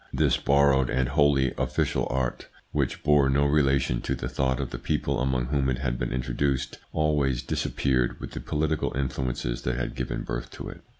[0.11, 4.79] This borrowed and wholly official art, which bore no relation to the thought of the
[4.79, 9.93] people among whom it had been introduced, always disappeared with the political influences that had
[9.93, 10.81] given birth to it.